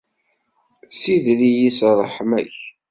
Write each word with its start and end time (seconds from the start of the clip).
Ssider-iyi 0.91 1.69
s 1.77 1.79
ṛṛeḥma-k. 1.97 2.57